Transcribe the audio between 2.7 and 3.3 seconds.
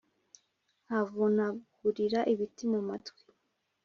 mu matwi